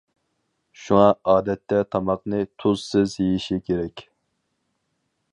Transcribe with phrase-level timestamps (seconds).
[0.83, 4.03] شۇڭا ئادەتتە تاماقنى تۇزسىز يېيىشى كېرەك.